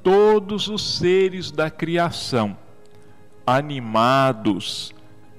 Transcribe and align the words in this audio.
Todos 0.00 0.68
os 0.68 0.96
seres 0.96 1.50
da 1.50 1.68
criação, 1.70 2.56
animados 3.44 4.94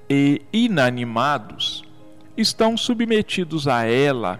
e 0.08 0.42
inanimados, 0.52 1.82
estão 2.36 2.76
submetidos 2.76 3.66
a 3.66 3.86
ela 3.86 4.36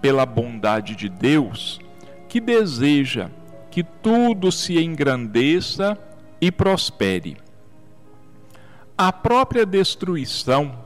pela 0.00 0.24
bondade 0.24 0.94
de 0.94 1.08
Deus, 1.08 1.80
que 2.28 2.40
deseja 2.40 3.28
que 3.76 3.82
tudo 3.82 4.50
se 4.50 4.82
engrandeça 4.82 5.98
e 6.40 6.50
prospere. 6.50 7.36
A 8.96 9.12
própria 9.12 9.66
destruição, 9.66 10.78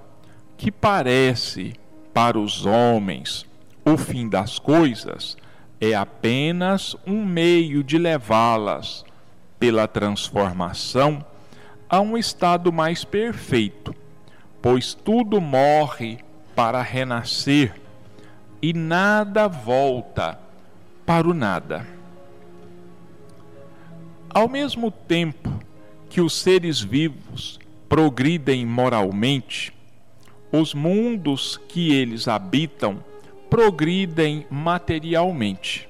que 0.56 0.72
parece 0.72 1.74
para 2.12 2.36
os 2.36 2.66
homens 2.66 3.46
o 3.84 3.96
fim 3.96 4.28
das 4.28 4.58
coisas, 4.58 5.36
é 5.80 5.94
apenas 5.94 6.96
um 7.06 7.24
meio 7.24 7.84
de 7.84 7.96
levá-las, 7.96 9.04
pela 9.56 9.86
transformação, 9.86 11.24
a 11.88 12.00
um 12.00 12.18
estado 12.18 12.72
mais 12.72 13.04
perfeito, 13.04 13.94
pois 14.60 14.94
tudo 14.94 15.40
morre 15.40 16.18
para 16.56 16.82
renascer 16.82 17.72
e 18.60 18.72
nada 18.72 19.46
volta 19.46 20.40
para 21.06 21.28
o 21.28 21.32
nada. 21.32 21.99
Ao 24.32 24.48
mesmo 24.48 24.92
tempo 24.92 25.50
que 26.08 26.20
os 26.20 26.34
seres 26.34 26.80
vivos 26.80 27.58
progridem 27.88 28.64
moralmente, 28.64 29.72
os 30.52 30.72
mundos 30.72 31.56
que 31.68 31.92
eles 31.92 32.28
habitam 32.28 33.02
progridem 33.48 34.46
materialmente. 34.48 35.88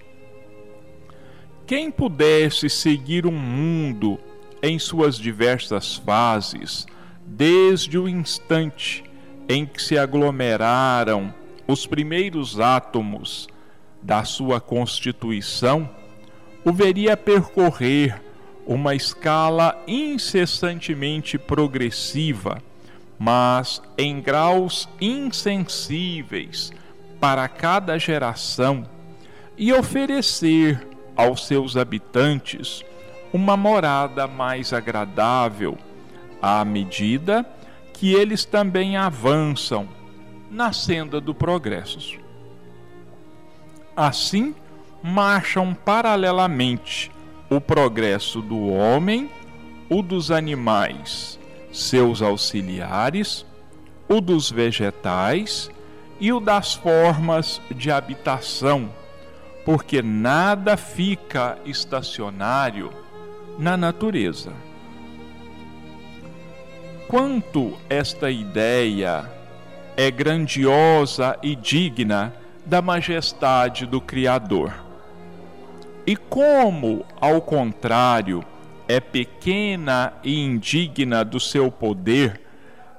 Quem 1.67 1.91
pudesse 1.91 2.71
seguir 2.71 3.27
um 3.27 3.39
mundo 3.39 4.19
em 4.63 4.79
suas 4.79 5.19
diversas 5.19 5.97
fases, 5.97 6.87
desde 7.27 7.99
o 7.99 8.09
instante 8.09 9.05
em 9.51 9.67
que 9.67 9.83
se 9.83 9.99
aglomeraram 9.99 11.35
os 11.69 11.87
primeiros 11.87 12.59
átomos 12.59 13.47
da 14.03 14.25
sua 14.25 14.63
constituição, 14.63 15.89
o 16.65 16.73
veria 16.73 17.19
percorrer 17.19 18.30
uma 18.71 18.95
escala 18.95 19.83
incessantemente 19.85 21.37
progressiva, 21.37 22.63
mas 23.19 23.83
em 23.99 24.21
graus 24.21 24.89
insensíveis 25.01 26.71
para 27.19 27.49
cada 27.49 27.99
geração, 27.99 28.87
e 29.59 29.73
oferecer 29.73 30.87
aos 31.17 31.49
seus 31.49 31.77
habitantes 31.77 32.85
uma 33.33 33.57
morada 33.57 34.29
mais 34.29 34.73
agradável, 34.73 35.77
à 36.41 36.65
medida 36.65 37.45
que 37.93 38.15
eles 38.15 38.45
também 38.45 38.97
avançam 38.97 39.89
na 40.49 40.73
senda 40.73 41.21
do 41.21 41.35
progresso. 41.35 42.21
Assim, 43.97 44.55
marcham 45.03 45.75
paralelamente 45.75 47.11
o 47.51 47.61
progresso 47.61 48.41
do 48.41 48.69
homem, 48.69 49.29
o 49.89 50.03
dos 50.03 50.31
animais, 50.31 51.37
seus 51.73 52.23
auxiliares, 52.23 53.45
o 54.09 54.21
dos 54.21 54.49
vegetais 54.49 55.69
e 56.21 56.33
o 56.33 56.39
das 56.39 56.75
formas 56.75 57.61
de 57.69 57.91
habitação, 57.91 58.89
porque 59.65 60.01
nada 60.01 60.77
fica 60.77 61.59
estacionário 61.65 62.93
na 63.59 63.77
natureza. 63.77 64.53
Quanto 67.09 67.77
esta 67.89 68.31
ideia 68.31 69.29
é 69.97 70.09
grandiosa 70.09 71.37
e 71.43 71.57
digna 71.57 72.33
da 72.65 72.81
majestade 72.81 73.87
do 73.87 74.01
Criador 74.01 74.90
e 76.07 76.17
como, 76.17 77.05
ao 77.21 77.41
contrário, 77.41 78.43
é 78.89 78.99
pequena 78.99 80.13
e 80.25 80.45
indigna 80.45 81.25
do 81.25 81.39
seu 81.39 81.71
poder 81.71 82.41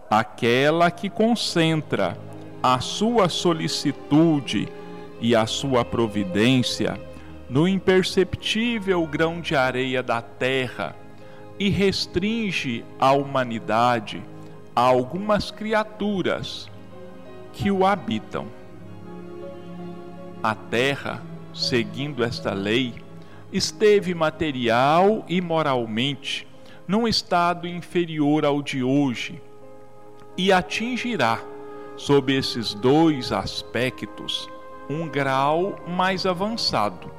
aquela 0.09 0.91
que 0.91 1.09
concentra 1.09 2.17
a 2.61 2.79
sua 2.79 3.29
solicitude 3.29 4.67
e 5.19 5.35
a 5.35 5.45
sua 5.45 5.83
providência 5.83 6.99
no 7.49 7.67
imperceptível 7.67 9.05
grão 9.05 9.41
de 9.41 9.55
areia 9.55 10.01
da 10.01 10.21
terra 10.21 10.95
e 11.59 11.69
restringe 11.69 12.85
a 12.99 13.11
humanidade 13.11 14.23
a 14.75 14.81
algumas 14.81 15.51
criaturas 15.51 16.69
que 17.53 17.69
o 17.69 17.85
habitam. 17.85 18.47
A 20.41 20.55
terra 20.55 21.21
seguindo 21.53 22.23
esta 22.23 22.53
lei, 22.53 22.95
esteve 23.51 24.13
material 24.13 25.25
e 25.27 25.41
moralmente 25.41 26.47
num 26.87 27.07
estado 27.07 27.67
inferior 27.67 28.45
ao 28.45 28.61
de 28.61 28.83
hoje 28.83 29.41
e 30.37 30.51
atingirá, 30.51 31.39
sob 31.97 32.33
esses 32.33 32.73
dois 32.73 33.31
aspectos, 33.31 34.49
um 34.89 35.07
grau 35.07 35.75
mais 35.87 36.25
avançado. 36.25 37.11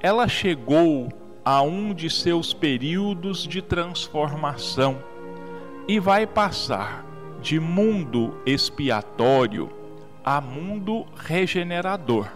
Ela 0.00 0.28
chegou 0.28 1.08
a 1.44 1.62
um 1.62 1.94
de 1.94 2.10
seus 2.10 2.52
períodos 2.52 3.46
de 3.46 3.62
transformação 3.62 4.98
e 5.88 5.98
vai 6.00 6.26
passar 6.26 7.04
de 7.40 7.60
mundo 7.60 8.36
expiatório 8.44 9.70
a 10.24 10.40
mundo 10.40 11.06
regenerador 11.16 12.28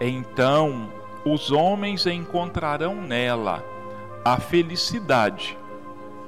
então 0.00 0.92
os 1.24 1.50
homens 1.50 2.06
encontrarão 2.06 2.94
nela 2.94 3.64
a 4.24 4.38
felicidade, 4.38 5.58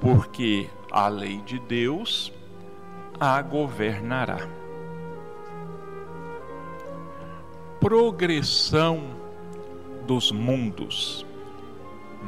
porque 0.01 0.69
a 0.91 1.09
lei 1.09 1.39
de 1.39 1.59
Deus 1.59 2.33
a 3.19 3.41
governará. 3.43 4.39
Progressão 7.79 9.03
dos 10.07 10.33
mundos, 10.33 11.25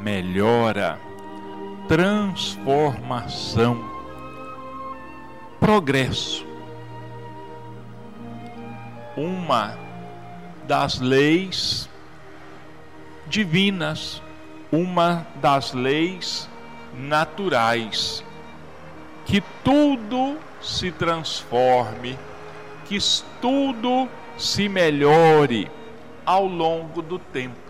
melhora, 0.03 0.99
transformação, 1.88 3.83
progresso. 5.59 6.47
Uma 9.17 9.81
das 10.67 11.00
leis 11.00 11.88
divinas 13.26 14.23
uma 14.73 15.26
das 15.37 15.75
leis 15.75 16.49
naturais, 16.94 18.25
que 19.26 19.43
tudo 19.62 20.38
se 20.62 20.91
transforme, 20.91 22.19
que 22.87 22.99
tudo 23.41 24.09
se 24.38 24.69
melhore 24.70 25.70
ao 26.25 26.47
longo 26.47 27.03
do 27.03 27.19
tempo. 27.19 27.61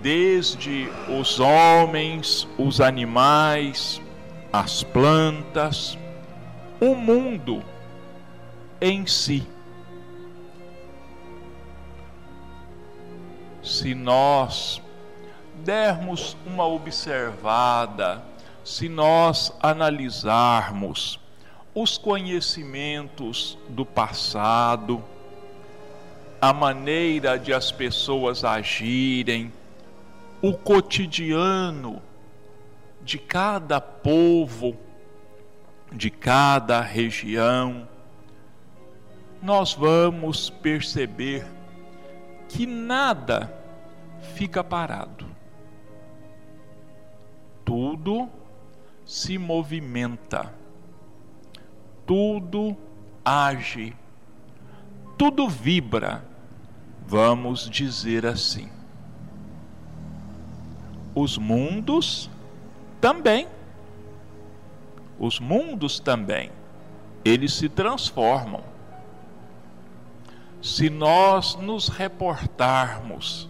Desde 0.00 0.88
os 1.08 1.38
homens, 1.38 2.48
os 2.56 2.80
animais, 2.80 4.00
as 4.52 4.82
plantas, 4.82 5.98
o 6.80 6.94
mundo 6.94 7.62
em 8.80 9.06
si. 9.06 9.46
Se 13.78 13.94
nós 13.94 14.82
dermos 15.62 16.36
uma 16.44 16.66
observada, 16.66 18.20
se 18.64 18.88
nós 18.88 19.52
analisarmos 19.62 21.20
os 21.72 21.96
conhecimentos 21.96 23.56
do 23.68 23.86
passado, 23.86 25.00
a 26.40 26.52
maneira 26.52 27.38
de 27.38 27.54
as 27.54 27.70
pessoas 27.70 28.42
agirem, 28.42 29.52
o 30.42 30.54
cotidiano 30.54 32.02
de 33.00 33.16
cada 33.16 33.80
povo, 33.80 34.76
de 35.92 36.10
cada 36.10 36.80
região, 36.80 37.86
nós 39.40 39.72
vamos 39.72 40.50
perceber 40.50 41.46
que 42.48 42.66
nada 42.66 43.56
fica 44.20 44.62
parado. 44.62 45.26
Tudo 47.64 48.28
se 49.04 49.38
movimenta, 49.38 50.52
tudo 52.06 52.76
age, 53.24 53.94
tudo 55.16 55.48
vibra, 55.48 56.24
vamos 57.06 57.68
dizer 57.68 58.24
assim. 58.26 58.70
Os 61.14 61.36
mundos 61.36 62.30
também. 63.00 63.48
Os 65.18 65.40
mundos 65.40 65.98
também. 65.98 66.50
Eles 67.24 67.52
se 67.54 67.68
transformam. 67.68 68.62
Se 70.62 70.88
nós 70.88 71.56
nos 71.56 71.88
reportarmos 71.88 73.48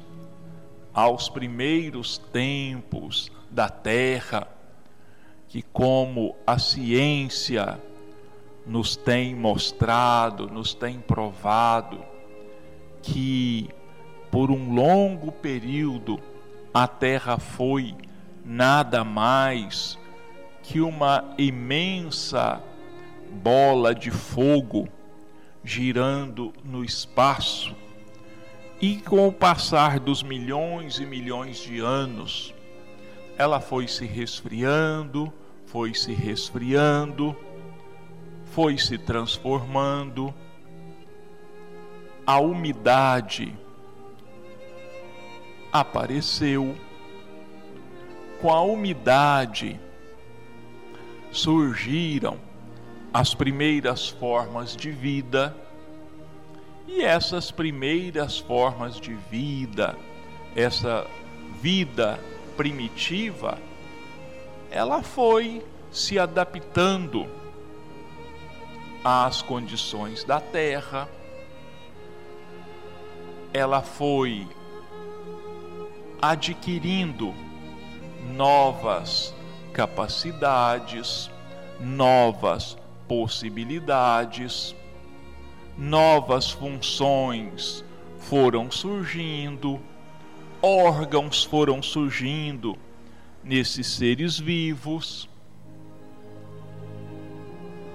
aos 0.99 1.29
primeiros 1.29 2.19
tempos 2.19 3.31
da 3.49 3.69
Terra, 3.69 4.49
que, 5.47 5.63
como 5.63 6.35
a 6.45 6.59
ciência 6.59 7.81
nos 8.67 8.97
tem 8.97 9.33
mostrado, 9.33 10.49
nos 10.49 10.75
tem 10.75 10.99
provado, 10.99 12.01
que 13.01 13.69
por 14.29 14.51
um 14.51 14.75
longo 14.75 15.31
período 15.31 16.19
a 16.75 16.89
Terra 16.89 17.39
foi 17.39 17.95
nada 18.45 19.05
mais 19.05 19.97
que 20.65 20.81
uma 20.81 21.33
imensa 21.39 22.61
bola 23.41 23.95
de 23.95 24.11
fogo 24.11 24.89
girando 25.63 26.53
no 26.65 26.85
espaço. 26.85 27.73
E 28.81 28.97
com 28.99 29.27
o 29.27 29.33
passar 29.33 29.99
dos 29.99 30.23
milhões 30.23 30.99
e 30.99 31.07
milhões 31.07 31.59
de 31.59 31.81
anos, 31.81 32.55
ela 33.37 33.61
foi 33.61 33.89
se 33.89 34.07
resfriando, 34.07 35.33
foi 35.67 35.95
se 35.95 36.13
resfriando, 36.13 37.37
foi 38.45 38.79
se 38.79 38.97
transformando. 38.97 40.33
A 42.25 42.39
umidade 42.39 43.53
apareceu 45.73 46.77
com 48.41 48.51
a 48.51 48.63
umidade 48.63 49.81
surgiram 51.31 52.39
as 53.13 53.35
primeiras 53.35 54.09
formas 54.09 54.77
de 54.77 54.91
vida, 54.91 55.57
e 56.89 57.03
essas 57.03 57.51
primeiras 57.51 58.39
formas 58.39 58.99
de 58.99 59.13
vida, 59.13 59.95
essa 60.57 61.07
vida 61.61 62.19
primitiva, 62.57 63.59
ela 64.71 65.03
foi 65.03 65.63
se 65.93 66.19
adaptando 66.19 67.29
às 69.05 69.43
condições 69.43 70.25
da 70.25 70.41
terra, 70.41 71.07
ela 73.53 73.83
foi 73.83 74.49
adquirindo 76.21 77.35
novas 78.35 79.35
capacidades, 79.75 81.31
novas 81.79 82.79
possibilidades, 83.07 84.75
novas 85.79 86.51
funções 86.51 87.85
foram 88.19 88.69
surgindo, 88.69 89.81
órgãos 90.61 91.45
foram 91.45 91.81
surgindo 91.81 92.77
nesses 93.45 93.87
seres 93.87 94.37
vivos. 94.41 95.31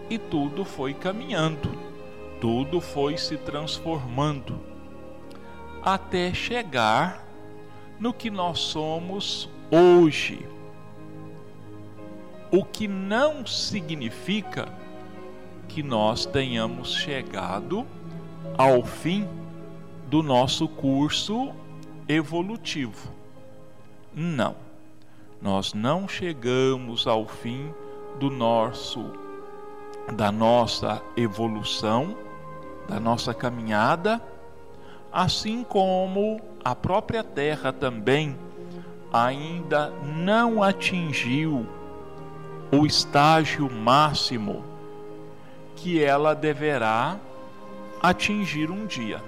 E 0.10 0.18
tudo 0.18 0.64
foi 0.64 0.94
caminhando, 0.94 1.70
tudo 2.40 2.80
foi 2.80 3.18
se 3.18 3.36
transformando, 3.36 4.58
até 5.82 6.34
chegar 6.34 7.28
no 8.00 8.14
que 8.14 8.30
nós 8.30 8.60
somos 8.60 9.50
hoje. 9.70 10.48
O 12.50 12.64
que 12.64 12.88
não 12.88 13.46
significa 13.46 14.72
que 15.68 15.82
nós 15.82 16.26
tenhamos 16.26 16.94
chegado 16.94 17.86
ao 18.58 18.84
fim 18.84 19.28
do 20.08 20.22
nosso 20.22 20.68
curso 20.68 21.52
evolutivo. 22.08 23.12
Não, 24.14 24.56
nós 25.42 25.74
não 25.74 26.08
chegamos 26.08 27.08
ao 27.08 27.28
fim 27.28 27.74
do 28.20 28.30
nosso 28.30 29.12
da 30.16 30.32
nossa 30.32 31.02
evolução, 31.16 32.18
da 32.88 33.00
nossa 33.00 33.34
caminhada, 33.34 34.22
assim 35.12 35.64
como 35.64 36.42
a 36.64 36.76
própria 36.76 37.24
Terra 37.24 37.72
também 37.72 38.38
ainda 39.12 39.92
não 40.18 40.62
atingiu 40.62 41.66
o 42.72 42.86
estágio 42.86 43.72
máximo 43.72 44.64
que 45.76 46.04
ela 46.04 46.34
deverá 46.34 47.20
atingir 48.02 48.70
um 48.70 48.86
dia. 48.86 49.24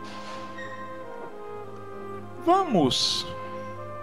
Vamos 2.45 3.25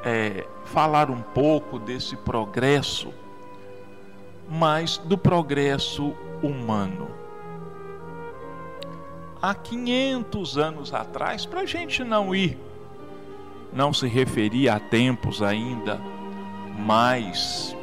é, 0.04 0.46
falar 0.64 1.10
um 1.10 1.20
pouco 1.20 1.78
desse 1.78 2.16
progresso, 2.16 3.12
mas 4.48 4.98
do 4.98 5.16
progresso 5.16 6.14
humano. 6.42 7.08
Há 9.40 9.54
500 9.54 10.58
anos 10.58 10.94
atrás, 10.94 11.46
para 11.46 11.60
a 11.60 11.66
gente 11.66 12.02
não 12.02 12.34
ir, 12.34 12.58
não 13.72 13.92
se 13.92 14.06
referir 14.06 14.68
a 14.68 14.78
tempos 14.78 15.42
ainda 15.42 16.00
mais 16.78 17.76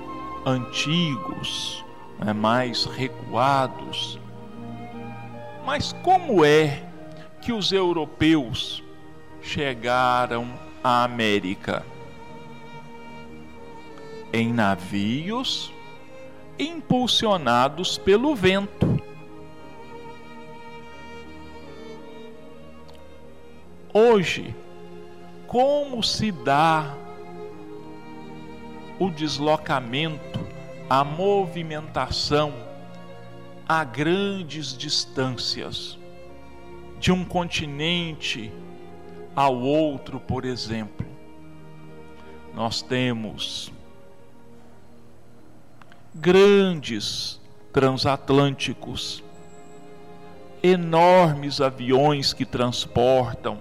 antigos, 0.45 1.83
né, 2.17 2.33
mais 2.33 2.85
recuados. 2.85 4.18
Mas 5.71 5.93
como 6.01 6.43
é 6.43 6.81
que 7.43 7.53
os 7.53 7.71
europeus 7.71 8.83
chegaram 9.39 10.51
à 10.83 11.03
América? 11.03 11.85
Em 14.33 14.51
navios 14.51 15.71
impulsionados 16.57 17.99
pelo 17.99 18.35
vento. 18.35 18.99
Hoje, 23.93 24.55
como 25.45 26.01
se 26.01 26.31
dá 26.31 26.97
o 28.97 29.11
deslocamento, 29.11 30.39
a 30.89 31.03
movimentação 31.03 32.68
a 33.71 33.83
grandes 33.83 34.75
distâncias, 34.75 35.95
de 36.99 37.11
um 37.11 37.23
continente 37.23 38.51
ao 39.35 39.55
outro, 39.59 40.19
por 40.19 40.43
exemplo. 40.43 41.05
nós 42.55 42.81
temos 42.81 43.71
grandes 46.15 47.39
transatlânticos, 47.71 49.23
enormes 50.63 51.61
aviões 51.61 52.33
que 52.33 52.45
transportam 52.45 53.59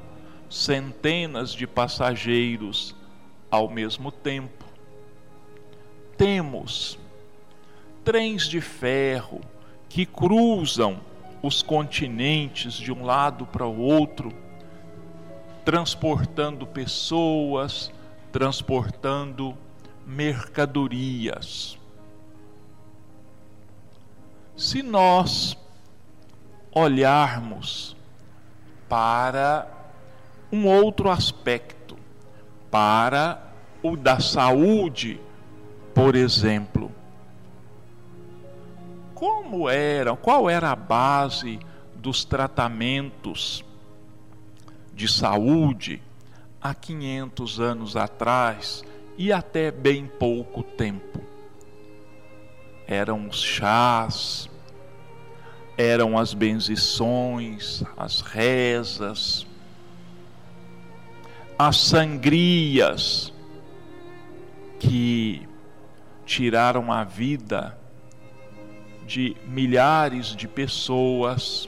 centenas 0.49 1.53
de 1.53 1.67
passageiros 1.67 2.97
ao 3.50 3.69
mesmo 3.69 4.11
tempo. 4.11 4.65
Temos 6.17 6.99
trens 8.03 8.49
de 8.49 8.62
ferro 8.62 9.43
que 9.88 10.04
cruzam 10.04 11.00
os 11.42 11.62
continentes 11.62 12.75
de 12.75 12.92
um 12.92 13.04
lado 13.04 13.47
para 13.47 13.66
o 13.66 13.78
outro, 13.78 14.33
transportando 15.64 16.66
pessoas, 16.66 17.92
transportando 18.33 19.57
mercadorias. 20.07 21.78
Se 24.57 24.83
nós 24.83 25.57
olharmos 26.73 27.97
para 28.88 29.68
um 30.50 30.66
outro 30.66 31.11
aspecto, 31.11 31.97
para 32.71 33.42
o 33.83 33.97
da 33.97 34.18
saúde, 34.18 35.21
por 35.95 36.16
exemplo, 36.16 36.88
como 39.18 39.68
era, 39.68 40.14
qual 40.14 40.48
era 40.48 40.70
a 40.70 40.76
base 40.76 41.58
dos 41.96 42.25
tratamentos 42.25 43.64
de 44.94 45.08
saúde 45.08 46.00
há 46.62 46.72
500 46.72 47.58
anos 47.58 47.96
atrás 47.96 48.84
e 49.16 49.32
até 49.32 49.72
bem 49.72 50.06
pouco 50.06 50.62
tempo. 50.62 51.20
Eram 52.87 53.26
os 53.26 53.42
chás, 53.42 54.48
eram 55.76 56.16
as 56.16 56.32
benzições, 56.32 57.82
as 57.96 58.20
rezas, 58.20 59.44
as 61.58 61.76
sangrias 61.76 63.32
que 64.78 65.48
tiraram 66.25 66.92
a 66.92 67.02
vida 67.02 67.77
de 69.09 69.35
milhares 69.47 70.37
de 70.37 70.47
pessoas, 70.47 71.67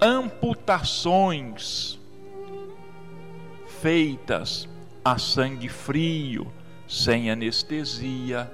amputações 0.00 1.96
feitas 3.80 4.68
a 5.04 5.16
sangue 5.16 5.68
frio, 5.68 6.52
sem 6.88 7.30
anestesia, 7.30 8.50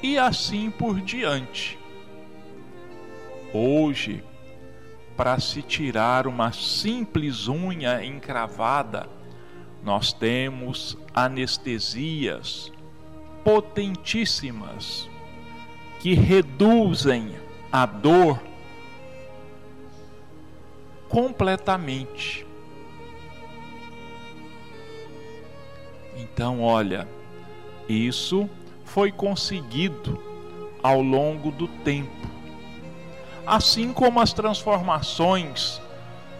e 0.00 0.16
assim 0.16 0.70
por 0.70 1.00
diante. 1.00 1.76
Hoje, 3.52 4.22
para 5.16 5.40
se 5.40 5.62
tirar 5.62 6.28
uma 6.28 6.52
simples 6.52 7.48
unha 7.48 8.04
encravada, 8.04 9.17
nós 9.88 10.12
temos 10.12 10.98
anestesias 11.14 12.70
potentíssimas 13.42 15.08
que 15.98 16.12
reduzem 16.12 17.34
a 17.72 17.86
dor 17.86 18.38
completamente. 21.08 22.46
Então, 26.18 26.60
olha, 26.60 27.08
isso 27.88 28.46
foi 28.84 29.10
conseguido 29.10 30.22
ao 30.82 31.00
longo 31.00 31.50
do 31.50 31.66
tempo. 31.66 32.28
Assim 33.46 33.94
como 33.94 34.20
as 34.20 34.34
transformações, 34.34 35.80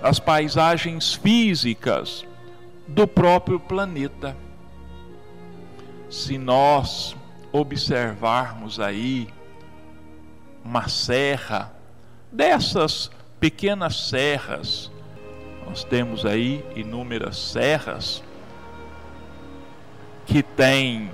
as 0.03 0.21
paisagens 0.21 1.15
físicas 1.15 2.28
do 2.89 3.07
próprio 3.07 3.61
planeta. 3.61 4.35
Se 6.09 6.39
nós 6.39 7.15
observarmos 7.53 8.81
aí 8.81 9.29
uma 10.65 10.89
serra, 10.89 11.73
dessas 12.33 13.11
pequenas 13.39 14.09
serras, 14.09 14.91
nós 15.67 15.85
temos 15.85 16.25
aí 16.25 16.65
inúmeras 16.75 17.37
serras 17.37 18.23
que 20.27 20.43
têm 20.43 21.11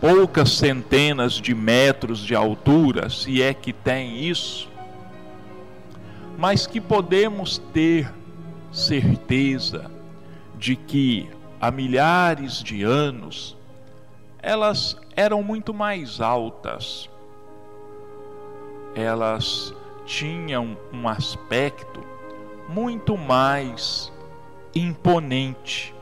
poucas 0.00 0.52
centenas 0.52 1.34
de 1.34 1.54
metros 1.54 2.20
de 2.20 2.34
altura, 2.34 3.10
se 3.10 3.42
é 3.42 3.52
que 3.52 3.72
tem 3.72 4.24
isso, 4.26 4.68
mas 6.38 6.66
que 6.66 6.80
podemos 6.80 7.58
ter 7.72 8.10
certeza 8.72 9.95
de 10.56 10.76
que 10.76 11.28
há 11.60 11.70
milhares 11.70 12.62
de 12.62 12.82
anos 12.82 13.56
elas 14.42 14.96
eram 15.16 15.42
muito 15.42 15.74
mais 15.74 16.20
altas, 16.20 17.10
elas 18.94 19.74
tinham 20.04 20.76
um 20.92 21.08
aspecto 21.08 22.00
muito 22.68 23.16
mais 23.16 24.12
imponente. 24.74 25.92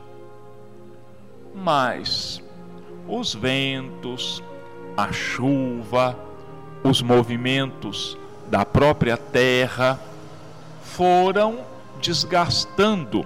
Mas 1.53 2.41
os 3.07 3.33
ventos, 3.33 4.43
a 4.95 5.11
chuva, 5.11 6.15
os 6.83 7.01
movimentos 7.01 8.17
da 8.47 8.63
própria 8.63 9.17
terra 9.17 9.99
foram 10.83 11.65
desgastando 11.99 13.25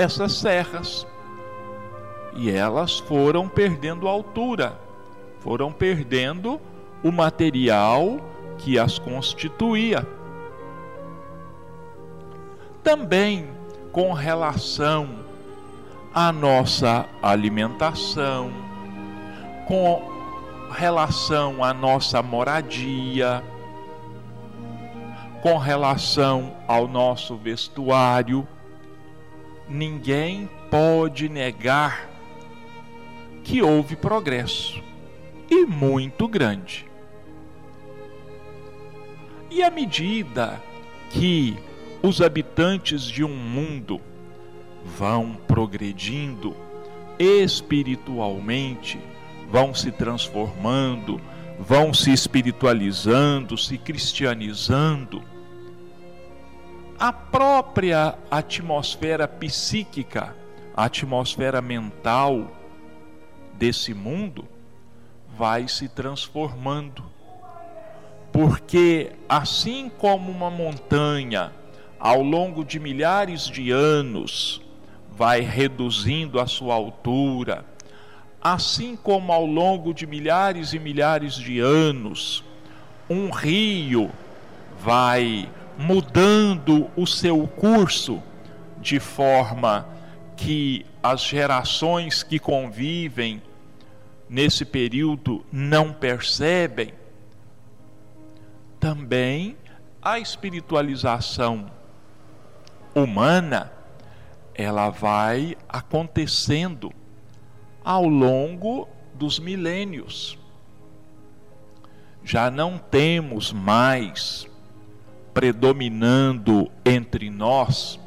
essas 0.00 0.32
serras. 0.32 1.06
E 2.34 2.50
elas 2.50 2.98
foram 2.98 3.48
perdendo 3.48 4.08
altura, 4.08 4.78
foram 5.40 5.72
perdendo 5.72 6.60
o 7.02 7.12
material 7.12 8.18
que 8.56 8.78
as 8.78 8.98
constituía. 8.98 10.06
Também 12.82 13.48
com 13.92 14.12
relação 14.12 15.08
à 16.14 16.32
nossa 16.32 17.06
alimentação, 17.22 18.50
com 19.66 20.02
relação 20.70 21.62
à 21.62 21.74
nossa 21.74 22.22
moradia, 22.22 23.42
com 25.42 25.58
relação 25.58 26.56
ao 26.68 26.86
nosso 26.86 27.36
vestuário, 27.36 28.46
ninguém 29.70 30.50
pode 30.68 31.28
negar 31.28 32.10
que 33.44 33.62
houve 33.62 33.96
progresso 33.96 34.82
e 35.48 35.64
muito 35.64 36.26
grande. 36.28 36.86
E 39.50 39.62
à 39.62 39.70
medida 39.70 40.60
que 41.10 41.56
os 42.02 42.20
habitantes 42.20 43.02
de 43.02 43.24
um 43.24 43.34
mundo 43.34 44.00
vão 44.84 45.36
progredindo 45.46 46.56
espiritualmente, 47.18 48.98
vão 49.50 49.74
se 49.74 49.90
transformando, 49.92 51.20
vão 51.58 51.92
se 51.92 52.12
espiritualizando, 52.12 53.58
se 53.58 53.76
cristianizando, 53.76 55.22
a 57.00 57.14
própria 57.14 58.14
atmosfera 58.30 59.26
psíquica, 59.26 60.36
a 60.76 60.84
atmosfera 60.84 61.62
mental 61.62 62.52
desse 63.54 63.94
mundo 63.94 64.46
vai 65.34 65.66
se 65.66 65.88
transformando. 65.88 67.02
Porque 68.30 69.12
assim 69.26 69.90
como 69.96 70.30
uma 70.30 70.50
montanha, 70.50 71.52
ao 71.98 72.22
longo 72.22 72.62
de 72.62 72.78
milhares 72.78 73.46
de 73.46 73.70
anos, 73.70 74.60
vai 75.10 75.40
reduzindo 75.40 76.38
a 76.38 76.46
sua 76.46 76.74
altura, 76.74 77.64
assim 78.42 78.94
como 78.94 79.32
ao 79.32 79.46
longo 79.46 79.94
de 79.94 80.06
milhares 80.06 80.74
e 80.74 80.78
milhares 80.78 81.34
de 81.34 81.60
anos, 81.60 82.44
um 83.08 83.30
rio 83.30 84.10
vai 84.78 85.48
mudando 85.80 86.90
o 86.94 87.06
seu 87.06 87.48
curso 87.48 88.22
de 88.82 89.00
forma 89.00 89.88
que 90.36 90.84
as 91.02 91.22
gerações 91.22 92.22
que 92.22 92.38
convivem 92.38 93.42
nesse 94.28 94.66
período 94.66 95.42
não 95.50 95.90
percebem, 95.90 96.92
também 98.78 99.56
a 100.02 100.18
espiritualização 100.18 101.70
humana, 102.94 103.72
ela 104.54 104.90
vai 104.90 105.56
acontecendo 105.66 106.92
ao 107.82 108.06
longo 108.06 108.86
dos 109.14 109.38
milênios. 109.38 110.38
Já 112.22 112.50
não 112.50 112.76
temos 112.76 113.50
mais 113.50 114.49
predominando 115.32 116.70
entre 116.84 117.30
nós, 117.30 117.98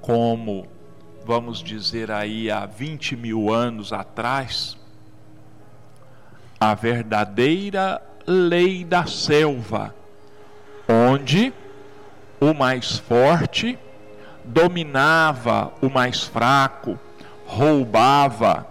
como 0.00 0.66
vamos 1.24 1.62
dizer 1.62 2.10
aí 2.10 2.50
há 2.50 2.66
20 2.66 3.16
mil 3.16 3.52
anos 3.52 3.92
atrás, 3.92 4.76
a 6.58 6.74
verdadeira 6.74 8.00
lei 8.26 8.84
da 8.84 9.06
selva, 9.06 9.94
onde 10.88 11.52
o 12.40 12.54
mais 12.54 12.98
forte 12.98 13.78
dominava 14.44 15.72
o 15.82 15.90
mais 15.90 16.22
fraco, 16.22 16.98
roubava 17.44 18.66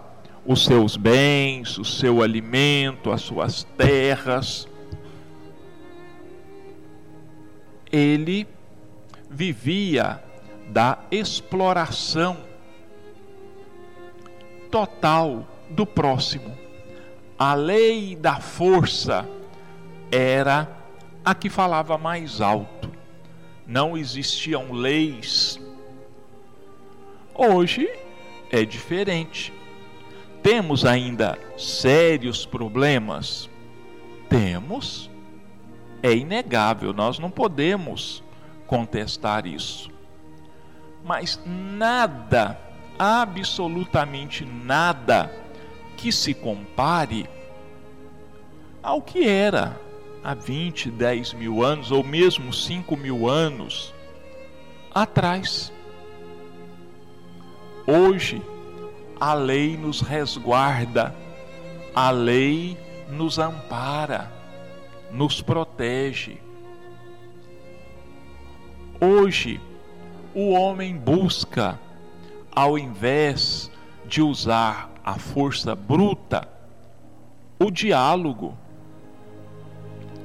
os 0.46 0.64
seus 0.64 0.96
bens, 0.96 1.76
o 1.78 1.84
seu 1.84 2.22
alimento, 2.22 3.10
as 3.10 3.22
suas 3.22 3.64
terras. 3.76 4.68
Ele 7.96 8.46
vivia 9.30 10.22
da 10.68 10.98
exploração 11.10 12.36
total 14.70 15.46
do 15.70 15.86
próximo. 15.86 16.56
A 17.38 17.54
lei 17.54 18.16
da 18.16 18.40
força 18.40 19.28
era 20.10 20.68
a 21.24 21.34
que 21.34 21.48
falava 21.48 21.96
mais 21.96 22.40
alto. 22.40 22.90
Não 23.66 23.96
existiam 23.96 24.72
leis 24.72 25.58
Hoje 27.38 27.86
é 28.50 28.64
diferente. 28.64 29.52
Temos 30.42 30.86
ainda 30.86 31.38
sérios 31.58 32.46
problemas? 32.46 33.50
Temos. 34.30 35.10
É 36.06 36.14
inegável, 36.14 36.92
nós 36.92 37.18
não 37.18 37.28
podemos 37.28 38.22
contestar 38.64 39.44
isso. 39.44 39.90
Mas 41.04 41.40
nada, 41.44 42.56
absolutamente 42.96 44.44
nada, 44.44 45.28
que 45.96 46.12
se 46.12 46.32
compare 46.32 47.28
ao 48.80 49.02
que 49.02 49.26
era 49.28 49.80
há 50.22 50.32
20, 50.32 50.92
10 50.92 51.32
mil 51.32 51.64
anos, 51.64 51.90
ou 51.90 52.04
mesmo 52.04 52.52
5 52.52 52.96
mil 52.96 53.28
anos 53.28 53.92
atrás. 54.94 55.72
Hoje, 57.84 58.40
a 59.18 59.34
lei 59.34 59.76
nos 59.76 60.02
resguarda, 60.02 61.12
a 61.92 62.12
lei 62.12 62.78
nos 63.10 63.40
ampara, 63.40 64.35
nos 65.10 65.40
protege. 65.40 66.38
Hoje, 69.00 69.60
o 70.34 70.52
homem 70.52 70.96
busca, 70.96 71.78
ao 72.54 72.78
invés 72.78 73.70
de 74.06 74.22
usar 74.22 74.90
a 75.04 75.14
força 75.14 75.74
bruta, 75.74 76.48
o 77.58 77.70
diálogo, 77.70 78.56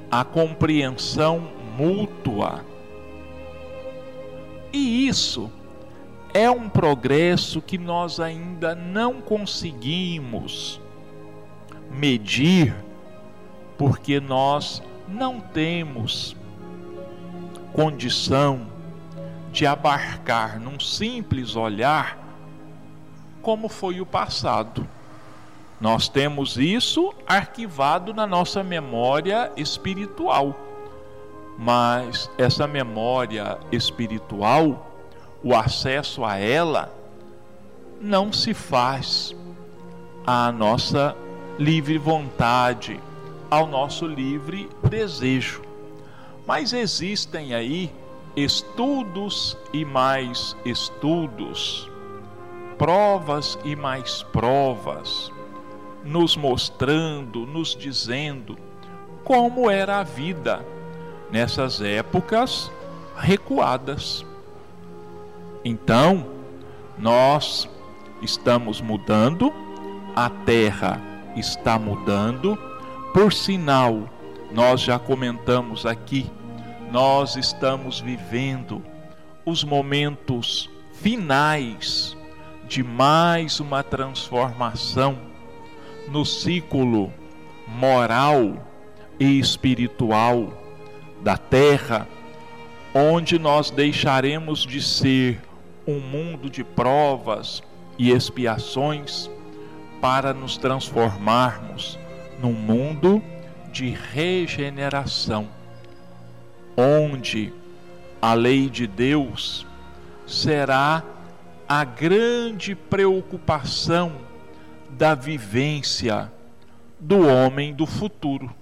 a 0.10 0.24
compreensão 0.24 1.50
mútua. 1.78 2.66
E 4.74 5.08
isso 5.08 5.52
é 6.34 6.50
um 6.50 6.70
progresso 6.70 7.62
que 7.62 7.78
nós 7.78 8.20
ainda 8.20 8.74
não 8.74 9.22
conseguimos 9.22 10.80
medir, 11.90 12.74
porque 13.82 14.20
nós 14.20 14.80
não 15.08 15.40
temos 15.40 16.36
condição 17.74 18.68
de 19.52 19.66
abarcar 19.66 20.60
num 20.60 20.80
simples 20.80 21.56
olhar 21.56 22.16
como 23.42 23.68
foi 23.68 24.00
o 24.00 24.06
passado. 24.06 24.88
Nós 25.80 26.08
temos 26.08 26.58
isso 26.58 27.12
arquivado 27.26 28.14
na 28.14 28.28
nossa 28.28 28.64
memória 28.64 29.52
espiritual. 29.58 30.56
Mas 31.58 32.30
essa 32.38 32.68
memória 32.68 33.58
espiritual 33.72 34.92
o 35.44 35.56
acesso 35.56 36.24
a 36.24 36.38
ela 36.38 36.94
não 38.00 38.32
se 38.32 38.54
faz 38.54 39.36
à 40.24 40.52
nossa 40.52 41.16
livre 41.58 41.98
vontade, 41.98 43.00
ao 43.52 43.68
nosso 43.68 44.08
livre 44.08 44.70
desejo. 44.90 45.62
Mas 46.48 46.72
existem 46.72 47.54
aí 47.54 47.92
estudos 48.36 49.58
e 49.74 49.84
mais 49.84 50.56
estudos, 50.64 51.90
provas 52.78 53.60
e 53.66 53.76
mais 53.76 54.24
provas, 54.24 55.30
nos 56.04 56.38
mostrando, 56.38 57.46
nos 57.46 57.76
dizendo 57.76 58.58
como 59.24 59.70
era 59.70 60.00
a 60.00 60.04
vida 60.04 60.66
nessas 61.30 61.82
épocas 61.82 62.72
recuadas. 63.18 64.26
Então, 65.64 66.26
nós 66.98 67.70
estamos 68.22 68.82
mudando, 68.82 69.54
a 70.16 70.30
terra 70.30 71.00
está 71.36 71.78
mudando, 71.78 72.58
por 73.14 73.34
sinal, 73.34 74.10
nós 74.52 74.82
já 74.82 74.98
comentamos 74.98 75.86
aqui, 75.86 76.30
nós 76.92 77.36
estamos 77.36 78.00
vivendo 78.00 78.82
os 79.46 79.64
momentos 79.64 80.70
finais 80.94 82.16
de 82.68 82.84
mais 82.84 83.60
uma 83.60 83.84
transformação 83.84 85.18
no 86.08 86.26
ciclo 86.26 87.12
moral 87.68 88.66
e 89.20 89.40
espiritual 89.40 90.54
da 91.22 91.38
terra, 91.38 92.08
onde 92.94 93.38
nós 93.38 93.70
deixaremos 93.70 94.66
de 94.66 94.82
ser 94.82 95.42
um 95.86 96.00
mundo 96.00 96.50
de 96.50 96.64
provas 96.64 97.62
e 97.98 98.12
expiações 98.12 99.30
para 100.00 100.34
nos 100.34 100.58
transformarmos 100.58 102.00
num 102.42 102.54
mundo 102.54 103.22
de 103.72 103.90
regeneração, 103.90 105.48
onde 106.76 107.54
a 108.22 108.34
lei 108.34 108.70
de 108.70 108.88
Deus 108.88 109.66
será 110.26 111.04
a 111.68 111.84
grande 111.84 112.76
preocupação 112.76 114.14
da 114.90 115.14
vivência 115.16 116.32
do 117.00 117.28
homem 117.28 117.74
do 117.74 117.86
futuro. 117.86 118.54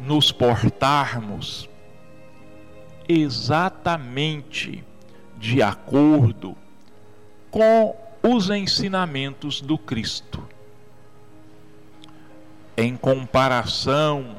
Nos 0.00 0.32
portarmos 0.32 1.68
exatamente 3.08 4.82
de 5.38 5.62
acordo 5.62 6.56
com 7.50 7.94
os 8.22 8.50
ensinamentos 8.50 9.60
do 9.60 9.78
Cristo. 9.78 10.46
Em 12.76 12.96
comparação 12.96 14.36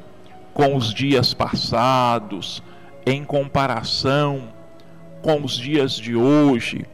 com 0.54 0.76
os 0.76 0.92
dias 0.92 1.32
passados, 1.32 2.62
em 3.06 3.24
comparação 3.24 4.52
com 5.20 5.42
os 5.42 5.56
dias 5.56 5.96
de 5.96 6.14
hoje, 6.14 6.86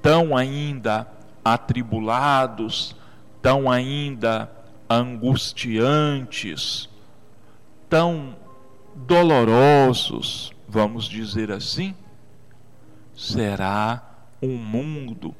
tão 0.00 0.36
ainda 0.36 1.06
atribulados, 1.44 2.96
tão 3.42 3.70
ainda 3.70 4.50
angustiantes, 4.88 6.88
tão 7.88 8.36
dolorosos, 8.94 10.52
vamos 10.68 11.06
dizer 11.06 11.50
assim, 11.50 11.94
será 13.14 14.02
um 14.40 14.56
mundo, 14.56 15.34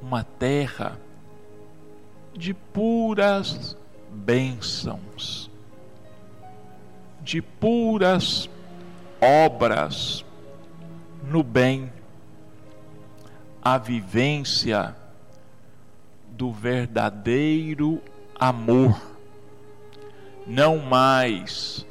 uma 0.00 0.24
terra 0.24 0.98
de 2.32 2.52
puras 2.52 3.76
bênçãos, 4.10 5.50
de 7.22 7.40
puras 7.40 8.48
obras 9.20 10.24
no 11.22 11.42
bem, 11.42 11.90
a 13.62 13.78
vivência 13.78 14.94
do 16.28 16.52
verdadeiro 16.52 18.02
amor, 18.34 19.00
não 20.46 20.78
mais 20.78 21.86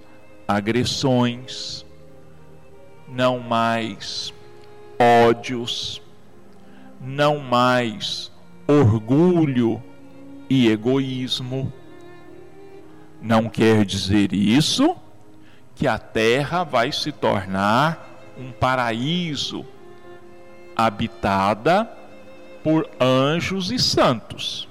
agressões, 0.48 1.84
não 3.08 3.40
mais 3.40 4.34
ódios, 5.00 6.03
não 7.04 7.40
mais 7.40 8.32
orgulho 8.68 9.84
e 10.50 10.70
egoísmo. 10.70 11.72
Não 13.22 13.50
quer 13.50 13.86
dizer 13.86 14.34
isso 14.34 14.96
que 15.76 15.88
a 15.88 15.98
terra 15.98 16.64
vai 16.64 16.92
se 16.92 17.12
tornar 17.12 18.10
um 18.38 18.52
paraíso 18.52 19.66
habitada 20.76 21.90
por 22.64 22.90
anjos 23.00 23.72
e 23.72 23.78
santos. 23.78 24.68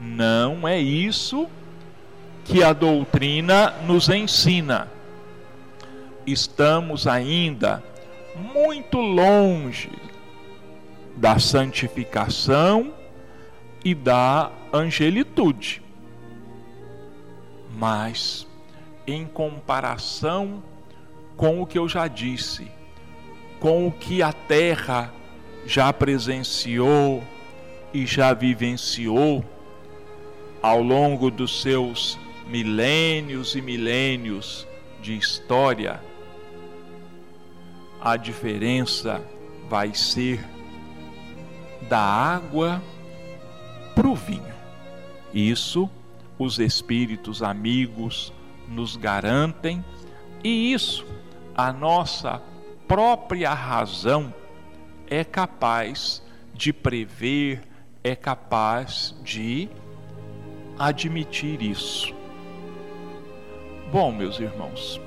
Não 0.00 0.66
é 0.66 0.78
isso 0.78 1.48
que 2.44 2.62
a 2.62 2.72
doutrina 2.72 3.74
nos 3.86 4.08
ensina. 4.08 4.88
Estamos 6.26 7.06
ainda 7.06 7.82
muito 8.54 8.98
longe 8.98 10.07
da 11.18 11.36
santificação 11.40 12.94
e 13.84 13.92
da 13.92 14.52
angelitude. 14.72 15.82
Mas, 17.76 18.46
em 19.04 19.26
comparação 19.26 20.62
com 21.36 21.60
o 21.60 21.66
que 21.66 21.76
eu 21.76 21.88
já 21.88 22.06
disse, 22.06 22.70
com 23.58 23.88
o 23.88 23.92
que 23.92 24.22
a 24.22 24.32
terra 24.32 25.12
já 25.66 25.92
presenciou 25.92 27.22
e 27.92 28.06
já 28.06 28.32
vivenciou 28.32 29.44
ao 30.62 30.80
longo 30.80 31.32
dos 31.32 31.62
seus 31.62 32.16
milênios 32.46 33.56
e 33.56 33.60
milênios 33.60 34.66
de 35.02 35.16
história, 35.16 36.00
a 38.00 38.16
diferença 38.16 39.20
vai 39.68 39.92
ser 39.92 40.57
da 41.82 42.00
água 42.00 42.82
para 43.94 44.08
o 44.08 44.14
vinho. 44.14 44.54
Isso 45.32 45.90
os 46.38 46.58
espíritos 46.58 47.42
amigos 47.42 48.32
nos 48.68 48.96
garantem, 48.96 49.84
e 50.44 50.72
isso 50.72 51.04
a 51.54 51.72
nossa 51.72 52.40
própria 52.86 53.52
razão 53.52 54.32
é 55.08 55.24
capaz 55.24 56.22
de 56.54 56.72
prever, 56.72 57.62
é 58.04 58.14
capaz 58.14 59.14
de 59.24 59.68
admitir 60.78 61.60
isso. 61.60 62.14
Bom, 63.90 64.12
meus 64.12 64.38
irmãos, 64.38 65.00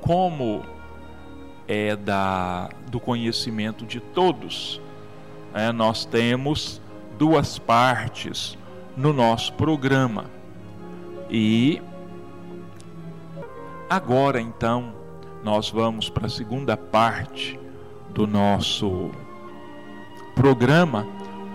como 0.00 0.64
é 1.68 1.94
da, 1.94 2.70
do 2.90 2.98
conhecimento 2.98 3.84
de 3.84 4.00
todos, 4.00 4.80
é, 5.54 5.72
nós 5.72 6.04
temos 6.04 6.80
duas 7.18 7.58
partes 7.58 8.56
no 8.96 9.12
nosso 9.12 9.52
programa. 9.54 10.24
E 11.28 11.80
agora 13.88 14.40
então 14.40 14.94
nós 15.42 15.70
vamos 15.70 16.08
para 16.08 16.26
a 16.26 16.30
segunda 16.30 16.76
parte 16.76 17.58
do 18.10 18.26
nosso 18.26 19.10
programa, 20.34 21.06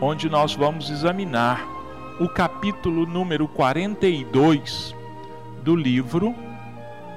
onde 0.02 0.30
nós 0.30 0.56
vamos 0.56 0.90
examinar 0.90 1.68
o 2.20 2.30
capítulo 2.30 3.06
número 3.06 3.48
42 3.48 4.96
do 5.64 5.76
livro 5.76 6.34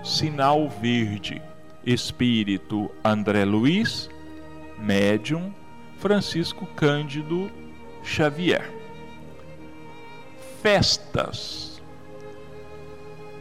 Sinal 0.02 0.68
Verde, 0.68 1.40
Espírito 1.84 2.90
André 3.04 3.44
Luiz, 3.44 4.10
Médium 4.78 5.52
Francisco 5.98 6.64
Cândido 6.76 7.50
Xavier. 8.04 8.72
Festas. 10.62 11.82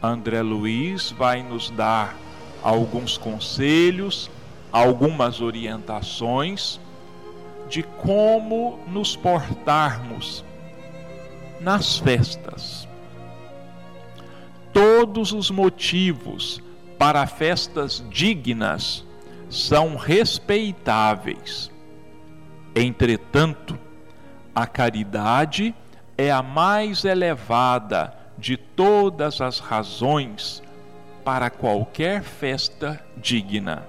André 0.02 0.42
Luiz 0.42 1.12
vai 1.12 1.42
nos 1.42 1.70
dar 1.70 2.16
alguns 2.60 3.16
conselhos, 3.16 4.28
algumas 4.72 5.40
orientações 5.40 6.80
de 7.68 7.84
como 7.84 8.80
nos 8.88 9.14
portarmos 9.14 10.44
nas 11.60 11.96
festas. 11.98 12.88
Todos 14.72 15.32
os 15.32 15.48
motivos 15.48 16.60
para 16.98 17.24
festas 17.26 18.02
dignas 18.10 19.04
são 19.48 19.94
respeitáveis. 19.94 21.70
Entretanto, 22.80 23.76
a 24.54 24.64
caridade 24.64 25.74
é 26.16 26.30
a 26.30 26.44
mais 26.44 27.04
elevada 27.04 28.14
de 28.38 28.56
todas 28.56 29.40
as 29.40 29.58
razões 29.58 30.62
para 31.24 31.50
qualquer 31.50 32.22
festa 32.22 33.04
digna. 33.16 33.84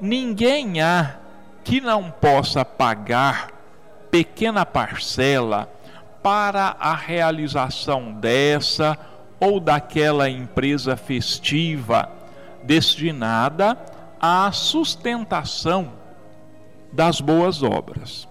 Ninguém 0.00 0.82
há 0.82 1.18
que 1.62 1.80
não 1.80 2.10
possa 2.10 2.64
pagar 2.64 3.52
pequena 4.10 4.66
parcela 4.66 5.72
para 6.20 6.76
a 6.80 6.96
realização 6.96 8.12
dessa 8.12 8.98
ou 9.38 9.60
daquela 9.60 10.28
empresa 10.28 10.96
festiva 10.96 12.10
destinada 12.64 13.78
à 14.20 14.50
sustentação 14.50 16.01
das 16.92 17.20
boas 17.20 17.62
obras. 17.62 18.28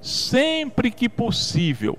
Sempre 0.00 0.90
que 0.90 1.08
possível, 1.08 1.98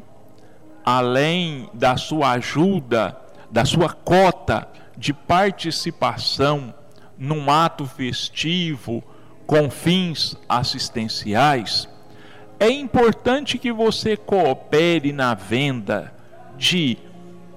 além 0.83 1.69
da 1.73 1.97
sua 1.97 2.31
ajuda, 2.31 3.17
da 3.51 3.65
sua 3.65 3.93
cota 3.93 4.67
de 4.97 5.13
participação 5.13 6.73
num 7.17 7.51
ato 7.51 7.85
festivo 7.85 9.03
com 9.45 9.69
fins 9.69 10.37
assistenciais, 10.47 11.87
é 12.59 12.69
importante 12.69 13.57
que 13.57 13.71
você 13.71 14.17
coopere 14.17 15.13
na 15.13 15.33
venda 15.33 16.13
de 16.57 16.97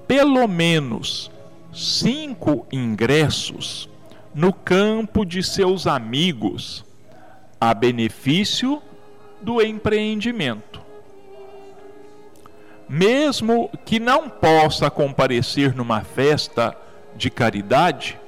pelo 0.07 0.47
menos 0.47 1.31
cinco 1.73 2.65
ingressos 2.71 3.89
no 4.33 4.51
campo 4.51 5.23
de 5.23 5.43
seus 5.43 5.85
amigos, 5.85 6.83
a 7.61 7.73
benefício 7.73 8.81
do 9.41 9.61
empreendimento. 9.61 10.81
Mesmo 12.89 13.69
que 13.85 13.99
não 13.99 14.29
possa 14.29 14.89
comparecer 14.89 15.75
numa 15.75 16.01
festa 16.01 16.75
de 17.15 17.29
caridade, 17.29 18.19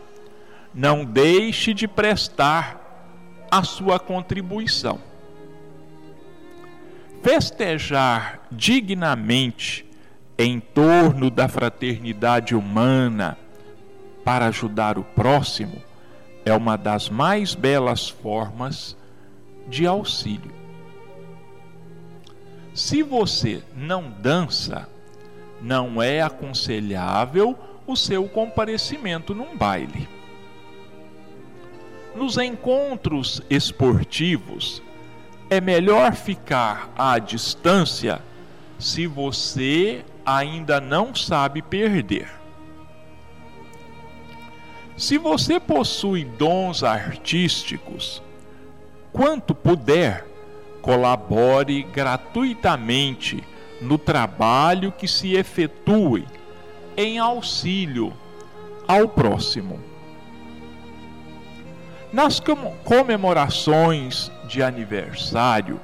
não 0.74 1.04
deixe 1.04 1.74
de 1.74 1.88
prestar 1.88 2.82
a 3.50 3.64
sua 3.64 4.00
contribuição. 4.00 5.00
Festejar 7.24 8.42
dignamente 8.52 9.86
em 10.38 10.60
torno 10.60 11.30
da 11.30 11.48
fraternidade 11.48 12.54
humana 12.54 13.38
para 14.24 14.48
ajudar 14.48 14.98
o 14.98 15.04
próximo 15.04 15.82
é 16.46 16.54
uma 16.54 16.78
das 16.78 17.10
mais 17.10 17.56
belas 17.56 18.08
formas 18.08 18.96
de 19.68 19.88
auxílio. 19.88 20.54
Se 22.74 23.02
você 23.02 23.64
não 23.76 24.12
dança, 24.22 24.88
não 25.62 26.02
é 26.02 26.22
aconselhável 26.22 27.58
o 27.88 27.96
seu 27.96 28.28
comparecimento 28.30 29.34
num 29.34 29.58
baile. 29.58 30.08
Nos 32.16 32.38
encontros 32.38 33.42
esportivos, 33.50 34.82
é 35.50 35.60
melhor 35.60 36.14
ficar 36.14 36.92
à 36.98 37.18
distância 37.20 38.22
se 38.78 39.08
você 39.08 40.04
ainda 40.26 40.80
não 40.80 41.14
sabe 41.16 41.62
perder. 41.62 42.45
Se 44.98 45.18
você 45.18 45.60
possui 45.60 46.24
dons 46.24 46.84
artísticos, 46.84 48.24
quanto 49.12 49.54
puder, 49.54 50.26
colabore 50.82 51.84
gratuitamente 51.84 53.44
no 53.82 53.98
trabalho 53.98 54.94
que 54.94 55.08
se 55.08 55.34
efetue 55.34 56.26
em 56.96 57.20
auxílio 57.20 58.14
ao 58.88 59.10
próximo. 59.10 59.80
Nas 62.14 62.42
comemorações 62.86 64.32
de 64.48 64.64
aniversário, 64.64 65.82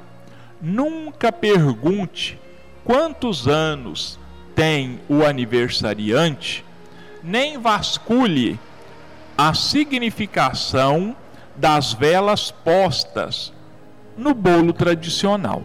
nunca 0.58 1.30
pergunte 1.30 2.40
quantos 2.82 3.46
anos 3.46 4.18
tem 4.54 5.00
o 5.06 5.22
aniversariante 5.22 6.64
nem 7.22 7.58
vasculhe 7.58 8.58
a 9.44 9.54
significação 9.54 11.16
das 11.56 11.92
velas 11.92 12.52
postas 12.52 13.52
no 14.16 14.32
bolo 14.34 14.72
tradicional. 14.72 15.64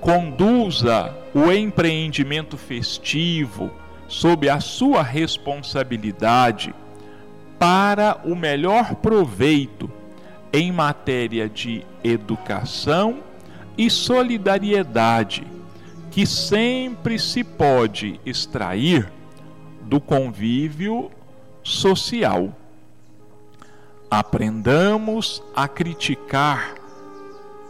Conduza 0.00 1.12
o 1.34 1.50
empreendimento 1.50 2.56
festivo 2.56 3.72
sob 4.06 4.48
a 4.48 4.60
sua 4.60 5.02
responsabilidade 5.02 6.72
para 7.58 8.20
o 8.24 8.36
melhor 8.36 8.94
proveito 8.94 9.90
em 10.52 10.70
matéria 10.70 11.48
de 11.48 11.84
educação 12.04 13.18
e 13.76 13.90
solidariedade 13.90 15.44
que 16.12 16.24
sempre 16.24 17.18
se 17.18 17.42
pode 17.42 18.20
extrair 18.24 19.10
do 19.82 20.00
convívio 20.00 21.10
social. 21.68 22.52
Aprendamos 24.10 25.42
a 25.54 25.68
criticar, 25.68 26.74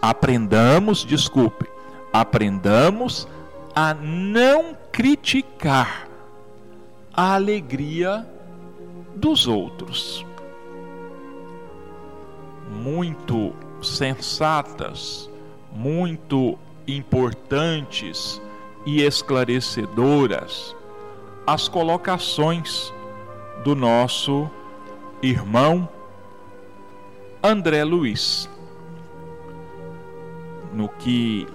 aprendamos, 0.00 1.04
desculpe, 1.04 1.66
aprendamos 2.12 3.26
a 3.74 3.92
não 3.94 4.76
criticar 4.92 6.08
a 7.12 7.34
alegria 7.34 8.24
dos 9.16 9.48
outros. 9.48 10.24
Muito 12.70 13.52
sensatas, 13.82 15.28
muito 15.72 16.56
importantes 16.86 18.40
e 18.86 19.02
esclarecedoras 19.02 20.74
as 21.46 21.66
colocações 21.66 22.92
do 23.62 23.74
nosso 23.74 24.48
irmão 25.22 25.88
André 27.42 27.84
Luiz. 27.84 28.48
No 30.72 30.88
que 30.88 31.46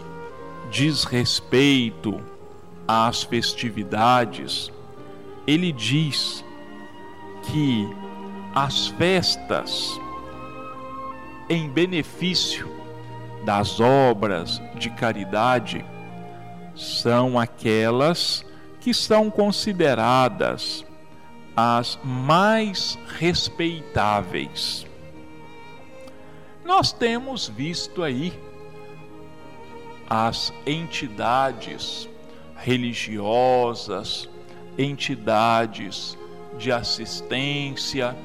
diz 0.72 1.04
respeito 1.04 2.20
às 2.88 3.24
festividades, 3.24 4.72
ele 5.46 5.72
diz 5.72 6.44
que 7.44 7.88
as 8.56 8.88
festas 8.88 10.00
em 11.50 11.70
benefício 11.70 12.72
das 13.46 13.80
obras 13.80 14.62
de 14.76 14.90
caridade 14.90 15.86
são 16.76 17.38
aquelas 17.38 18.46
que 18.80 18.94
são 18.94 19.30
consideradas 19.30 20.86
as 21.56 22.00
mais 22.04 22.98
respeitáveis. 23.20 24.88
Nós 26.66 26.92
temos 26.92 27.48
visto 27.48 28.02
aí 28.02 28.34
as 30.10 30.54
entidades 30.66 32.10
religiosas, 32.56 34.30
entidades 34.78 36.18
de 36.58 36.72
assistência 36.72 38.16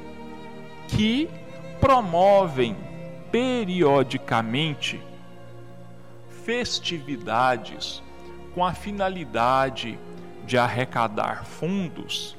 que 0.87 1.29
promovem 1.81 2.77
periodicamente 3.31 5.01
festividades 6.45 8.03
com 8.55 8.65
a 8.65 8.73
finalidade 8.73 9.99
de 10.47 10.57
arrecadar 10.57 11.45
fundos 11.45 12.38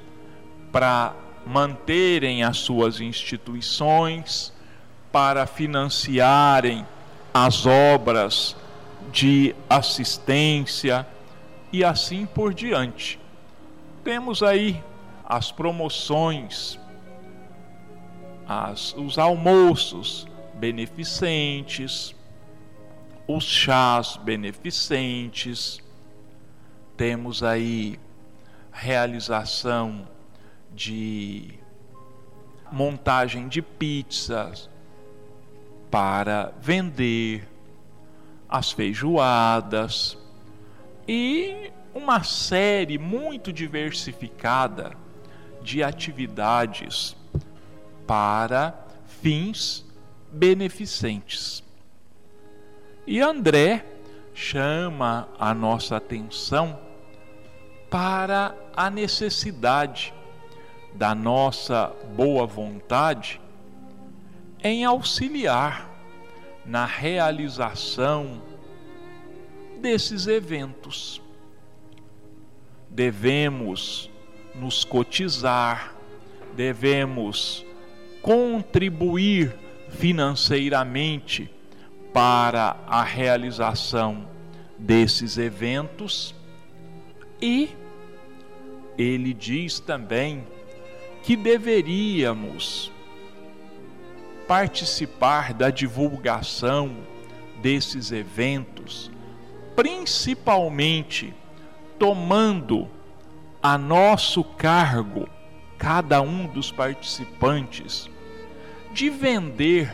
para 0.71 1.13
manterem 1.45 2.43
as 2.43 2.57
suas 2.57 2.99
instituições, 3.01 4.53
para 5.11 5.47
financiarem 5.47 6.85
as 7.33 7.65
obras 7.65 8.55
de 9.11 9.55
assistência 9.69 11.07
e 11.71 11.83
assim 11.83 12.25
por 12.25 12.53
diante. 12.53 13.19
Temos 14.03 14.43
aí 14.43 14.83
as 15.25 15.51
promoções, 15.51 16.79
as, 18.47 18.93
os 18.93 19.17
almoços 19.17 20.27
beneficentes, 20.55 22.15
os 23.27 23.43
chás 23.43 24.17
beneficentes, 24.17 25.79
temos 26.97 27.43
aí 27.43 27.99
realização 28.71 30.07
de 30.73 31.59
montagem 32.71 33.47
de 33.47 33.61
pizzas 33.61 34.69
para 35.89 36.53
vender, 36.61 37.47
as 38.47 38.71
feijoadas 38.71 40.17
e 41.07 41.71
uma 41.93 42.23
série 42.23 42.97
muito 42.97 43.53
diversificada 43.53 44.93
de 45.61 45.83
atividades 45.83 47.15
para 48.07 48.73
fins 49.21 49.85
beneficentes. 50.31 51.63
E 53.05 53.21
André 53.21 53.85
chama 54.33 55.27
a 55.37 55.53
nossa 55.53 55.97
atenção 55.97 56.79
para 57.89 58.55
a 58.75 58.89
necessidade 58.89 60.13
da 60.93 61.13
nossa 61.15 61.93
boa 62.15 62.45
vontade 62.45 63.39
em 64.63 64.83
auxiliar 64.83 65.89
na 66.65 66.85
realização 66.85 68.41
desses 69.81 70.27
eventos. 70.27 71.21
Devemos 72.89 74.09
nos 74.53 74.83
cotizar, 74.83 75.95
devemos 76.55 77.65
contribuir 78.21 79.55
financeiramente 79.89 81.49
para 82.13 82.75
a 82.85 83.03
realização 83.03 84.27
desses 84.77 85.37
eventos 85.37 86.35
e 87.41 87.69
ele 88.97 89.33
diz 89.33 89.79
também 89.79 90.45
que 91.23 91.35
deveríamos 91.35 92.91
participar 94.47 95.53
da 95.53 95.69
divulgação 95.69 96.95
desses 97.61 98.11
eventos, 98.11 99.11
principalmente 99.75 101.33
tomando 101.99 102.87
a 103.61 103.77
nosso 103.77 104.43
cargo, 104.43 105.29
cada 105.77 106.21
um 106.21 106.47
dos 106.47 106.71
participantes, 106.71 108.09
de 108.91 109.09
vender 109.09 109.93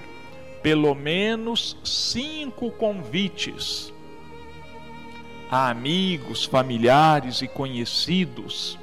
pelo 0.61 0.95
menos 0.95 1.77
cinco 1.83 2.71
convites 2.71 3.93
a 5.51 5.69
amigos, 5.69 6.45
familiares 6.45 7.41
e 7.41 7.47
conhecidos 7.47 8.79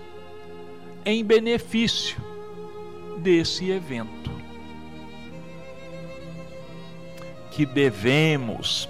em 1.04 1.24
benefício 1.24 2.31
desse 3.22 3.70
evento. 3.70 4.30
Que 7.50 7.64
devemos, 7.64 8.88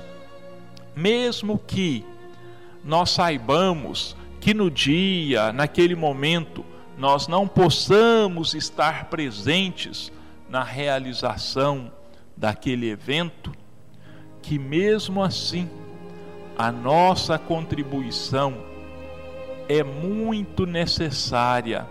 mesmo 0.96 1.58
que 1.58 2.04
nós 2.84 3.10
saibamos 3.10 4.16
que 4.40 4.52
no 4.52 4.68
dia, 4.68 5.52
naquele 5.52 5.94
momento, 5.94 6.64
nós 6.98 7.28
não 7.28 7.46
possamos 7.46 8.54
estar 8.54 9.04
presentes 9.04 10.12
na 10.48 10.64
realização 10.64 11.92
daquele 12.36 12.90
evento, 12.90 13.52
que 14.42 14.58
mesmo 14.58 15.22
assim 15.22 15.70
a 16.58 16.72
nossa 16.72 17.38
contribuição 17.38 18.54
é 19.68 19.82
muito 19.82 20.66
necessária, 20.66 21.86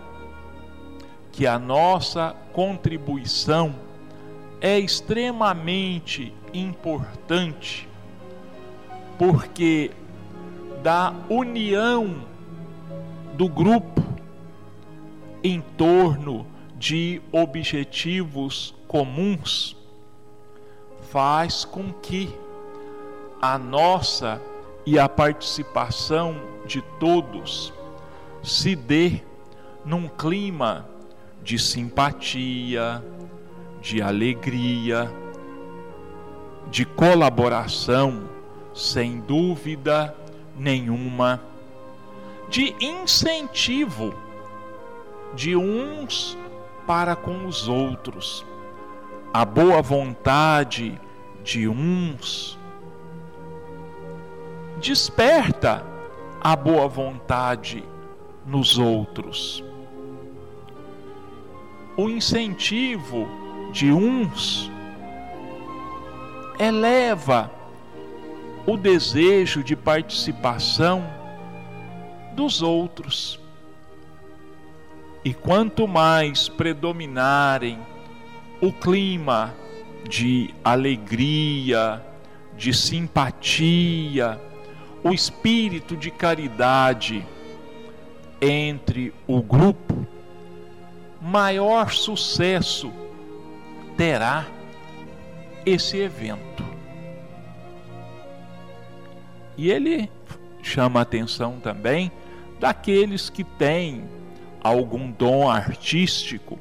que 1.32 1.46
a 1.46 1.58
nossa 1.58 2.36
contribuição 2.52 3.74
é 4.60 4.78
extremamente 4.78 6.32
importante, 6.52 7.88
porque 9.18 9.90
da 10.82 11.14
união 11.28 12.22
do 13.34 13.48
grupo 13.48 14.02
em 15.42 15.60
torno 15.76 16.46
de 16.76 17.20
objetivos 17.32 18.74
comuns 18.86 19.76
faz 21.10 21.64
com 21.64 21.92
que 21.92 22.32
a 23.40 23.58
nossa 23.58 24.40
e 24.84 24.98
a 24.98 25.08
participação 25.08 26.36
de 26.66 26.82
todos 27.00 27.72
se 28.42 28.76
dê 28.76 29.20
num 29.84 30.08
clima 30.08 30.91
de 31.42 31.58
simpatia, 31.58 33.02
de 33.80 34.00
alegria, 34.00 35.12
de 36.70 36.84
colaboração, 36.84 38.28
sem 38.72 39.20
dúvida 39.20 40.16
nenhuma, 40.56 41.42
de 42.48 42.74
incentivo 42.80 44.14
de 45.34 45.56
uns 45.56 46.36
para 46.86 47.16
com 47.16 47.46
os 47.46 47.68
outros, 47.68 48.44
a 49.32 49.44
boa 49.44 49.80
vontade 49.80 51.00
de 51.42 51.66
uns 51.66 52.58
desperta 54.80 55.84
a 56.40 56.56
boa 56.56 56.88
vontade 56.88 57.84
nos 58.44 58.78
outros. 58.78 59.64
O 61.96 62.08
incentivo 62.08 63.28
de 63.72 63.92
uns 63.92 64.70
eleva 66.58 67.50
o 68.66 68.76
desejo 68.76 69.62
de 69.62 69.74
participação 69.74 71.04
dos 72.34 72.62
outros. 72.62 73.38
E 75.24 75.32
quanto 75.32 75.86
mais 75.86 76.48
predominarem 76.48 77.78
o 78.60 78.72
clima 78.72 79.54
de 80.08 80.54
alegria, 80.64 82.04
de 82.56 82.72
simpatia, 82.72 84.40
o 85.02 85.12
espírito 85.12 85.96
de 85.96 86.10
caridade 86.10 87.26
entre 88.40 89.12
o 89.26 89.42
grupo, 89.42 90.01
maior 91.22 91.92
sucesso 91.92 92.92
terá 93.96 94.44
esse 95.64 95.96
evento. 95.96 96.64
E 99.56 99.70
ele 99.70 100.10
chama 100.62 100.98
a 100.98 101.02
atenção 101.02 101.60
também 101.60 102.10
daqueles 102.58 103.30
que 103.30 103.44
têm 103.44 104.04
algum 104.60 105.10
dom 105.10 105.48
artístico 105.48 106.58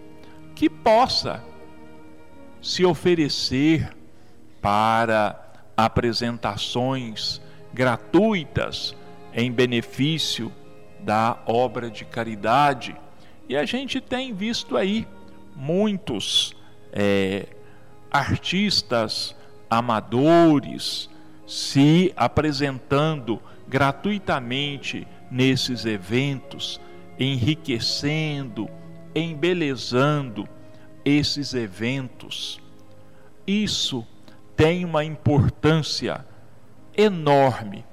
que 0.54 0.70
possa 0.70 1.44
se 2.62 2.86
oferecer 2.86 3.96
para 4.62 5.40
apresentações 5.76 7.42
gratuitas 7.74 8.96
em 9.34 9.52
benefício 9.52 10.52
da 11.00 11.40
obra 11.48 11.90
de 11.90 12.06
caridade. 12.06 12.96
E 13.52 13.58
a 13.58 13.66
gente 13.66 14.00
tem 14.00 14.34
visto 14.34 14.78
aí 14.78 15.06
muitos 15.54 16.56
é, 16.94 17.48
artistas 18.10 19.36
amadores 19.70 21.10
se 21.46 22.14
apresentando 22.16 23.42
gratuitamente 23.68 25.06
nesses 25.30 25.86
eventos, 25.86 26.80
enriquecendo, 27.20 28.70
embelezando 29.14 30.48
esses 31.04 31.54
eventos. 31.54 32.58
Isso 33.46 34.08
tem 34.56 34.86
uma 34.86 35.04
importância 35.04 36.26
enorme. 36.96 37.84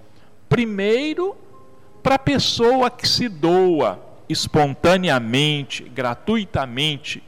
Primeiro, 0.49 1.37
para 2.01 2.15
a 2.15 2.21
pessoa 2.21 2.89
que 2.89 3.09
se 3.09 3.29
doa 3.29 4.07
espontaneamente, 4.29 5.85
gratuitamente, 5.85 7.23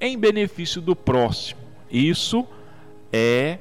em 0.00 0.18
benefício 0.18 0.80
do 0.80 0.96
próximo. 0.96 1.60
Isso 1.90 2.46
é 3.12 3.58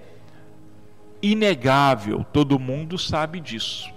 inegável, 1.21 2.25
todo 2.31 2.57
mundo 2.57 2.97
sabe 2.97 3.39
disso. 3.39 3.91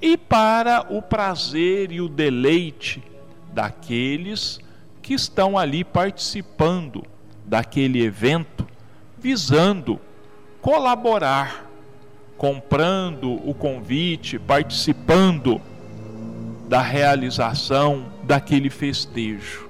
E 0.00 0.16
para 0.16 0.86
o 0.90 1.02
prazer 1.02 1.92
e 1.92 2.00
o 2.00 2.08
deleite 2.08 3.02
daqueles 3.52 4.58
que 5.02 5.14
estão 5.14 5.58
ali 5.58 5.84
participando 5.84 7.04
daquele 7.44 8.02
evento, 8.02 8.66
visando 9.18 10.00
colaborar, 10.62 11.68
comprando 12.38 13.34
o 13.48 13.52
convite, 13.52 14.38
participando 14.38 15.60
da 16.70 16.80
realização 16.80 18.12
daquele 18.22 18.70
festejo. 18.70 19.68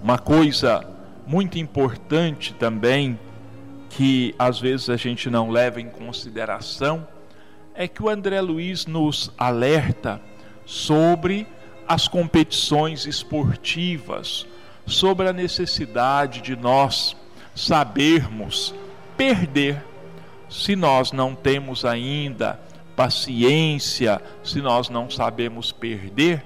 Uma 0.00 0.16
coisa 0.16 0.86
muito 1.26 1.58
importante 1.58 2.54
também, 2.54 3.18
que 3.88 4.32
às 4.38 4.60
vezes 4.60 4.88
a 4.88 4.96
gente 4.96 5.28
não 5.28 5.50
leva 5.50 5.80
em 5.80 5.88
consideração, 5.88 7.04
é 7.74 7.88
que 7.88 8.00
o 8.00 8.08
André 8.08 8.40
Luiz 8.40 8.86
nos 8.86 9.32
alerta 9.36 10.20
sobre 10.64 11.48
as 11.88 12.06
competições 12.06 13.04
esportivas, 13.04 14.46
sobre 14.86 15.26
a 15.26 15.32
necessidade 15.32 16.42
de 16.42 16.54
nós 16.54 17.16
sabermos 17.56 18.72
perder. 19.16 19.82
Se 20.48 20.76
nós 20.76 21.10
não 21.10 21.34
temos 21.34 21.84
ainda 21.84 22.56
paciência, 22.90 24.20
se 24.42 24.60
nós 24.60 24.88
não 24.88 25.08
sabemos 25.08 25.72
perder, 25.72 26.42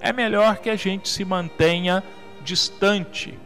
é 0.00 0.12
melhor 0.12 0.58
que 0.58 0.70
a 0.70 0.76
gente 0.76 1.08
se 1.08 1.24
mantenha 1.24 2.02
distante 2.42 3.38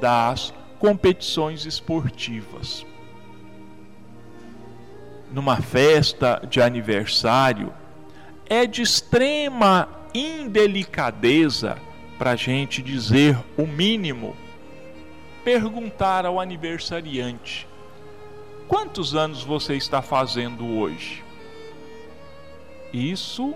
das 0.00 0.52
competições 0.78 1.66
esportivas. 1.66 2.86
Numa 5.32 5.56
festa 5.56 6.40
de 6.48 6.60
aniversário, 6.60 7.72
é 8.48 8.66
de 8.66 8.82
extrema 8.82 9.88
indelicadeza, 10.14 11.76
para 12.18 12.32
a 12.32 12.36
gente 12.36 12.82
dizer 12.82 13.38
o 13.56 13.66
mínimo, 13.66 14.34
perguntar 15.44 16.26
ao 16.26 16.40
aniversariante: 16.40 17.68
quantos 18.66 19.14
anos 19.14 19.42
você 19.42 19.74
está 19.74 20.02
fazendo 20.02 20.66
hoje? 20.78 21.27
Isso 22.92 23.54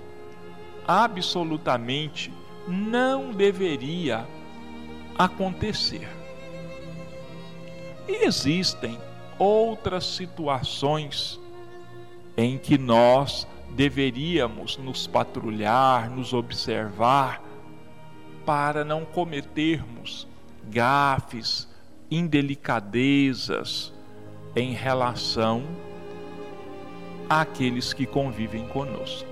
absolutamente 0.86 2.32
não 2.66 3.32
deveria 3.32 4.26
acontecer. 5.16 6.08
E 8.08 8.24
existem 8.24 8.98
outras 9.38 10.04
situações 10.04 11.40
em 12.36 12.58
que 12.58 12.78
nós 12.78 13.46
deveríamos 13.70 14.76
nos 14.76 15.06
patrulhar, 15.06 16.10
nos 16.10 16.32
observar, 16.32 17.42
para 18.44 18.84
não 18.84 19.04
cometermos 19.04 20.26
gafes, 20.68 21.68
indelicadezas 22.10 23.92
em 24.54 24.72
relação 24.72 25.62
àqueles 27.40 27.92
que 27.92 28.06
convivem 28.06 28.66
conosco. 28.66 29.31